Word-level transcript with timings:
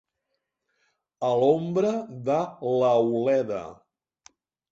A 1.27 1.29
l'ombra 1.41 1.91
de 2.29 2.39
l'auleda. 2.79 3.63